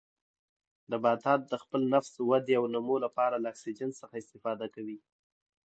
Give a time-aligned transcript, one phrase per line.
[0.91, 4.97] نباتات د خپل تنفس، ودې او نمو لپاره له اکسیجن څخه استفاده کوي.